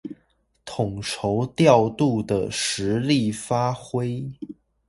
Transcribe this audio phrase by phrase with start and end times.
[0.65, 4.31] 統籌調度的實力發揮